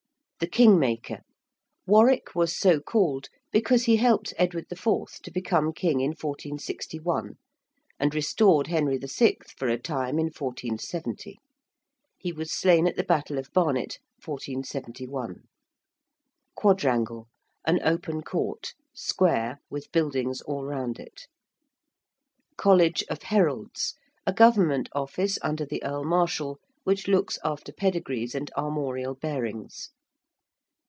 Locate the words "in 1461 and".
6.01-8.15